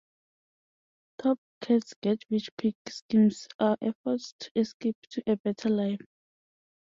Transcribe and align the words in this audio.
Top 1.19 1.37
Cat's 1.63 1.93
get-rich-quick 2.01 2.73
schemes 2.89 3.47
are 3.59 3.77
efforts 3.83 4.33
to 4.39 4.49
escape 4.55 4.97
to 5.11 5.21
a 5.27 5.35
better 5.37 5.69
life. 5.69 6.01